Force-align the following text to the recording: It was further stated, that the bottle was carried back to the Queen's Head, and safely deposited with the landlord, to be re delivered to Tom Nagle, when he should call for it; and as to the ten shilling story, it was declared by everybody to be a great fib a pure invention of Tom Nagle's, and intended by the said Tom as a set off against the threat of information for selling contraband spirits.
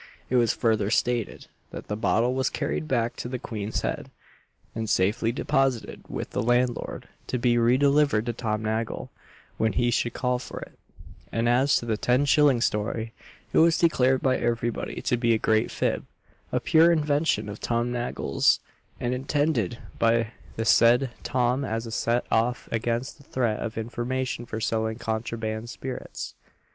It 0.31 0.35
was 0.37 0.51
further 0.51 0.89
stated, 0.89 1.45
that 1.69 1.85
the 1.87 1.95
bottle 1.95 2.33
was 2.33 2.49
carried 2.49 2.87
back 2.87 3.15
to 3.17 3.27
the 3.29 3.37
Queen's 3.37 3.81
Head, 3.81 4.09
and 4.73 4.89
safely 4.89 5.31
deposited 5.31 6.01
with 6.09 6.31
the 6.31 6.41
landlord, 6.41 7.07
to 7.27 7.37
be 7.37 7.55
re 7.59 7.77
delivered 7.77 8.25
to 8.25 8.33
Tom 8.33 8.63
Nagle, 8.63 9.11
when 9.59 9.73
he 9.73 9.91
should 9.91 10.15
call 10.15 10.39
for 10.39 10.59
it; 10.61 10.79
and 11.31 11.47
as 11.47 11.75
to 11.75 11.85
the 11.85 11.97
ten 11.97 12.25
shilling 12.25 12.61
story, 12.61 13.13
it 13.53 13.59
was 13.59 13.77
declared 13.77 14.23
by 14.23 14.37
everybody 14.39 15.03
to 15.03 15.17
be 15.17 15.35
a 15.35 15.37
great 15.37 15.69
fib 15.69 16.03
a 16.51 16.59
pure 16.59 16.91
invention 16.91 17.47
of 17.47 17.59
Tom 17.59 17.91
Nagle's, 17.91 18.59
and 18.99 19.13
intended 19.13 19.77
by 19.99 20.31
the 20.55 20.65
said 20.65 21.11
Tom 21.21 21.63
as 21.63 21.85
a 21.85 21.91
set 21.91 22.25
off 22.31 22.67
against 22.71 23.19
the 23.19 23.23
threat 23.23 23.59
of 23.59 23.77
information 23.77 24.47
for 24.47 24.59
selling 24.59 24.97
contraband 24.97 25.69
spirits. 25.69 26.33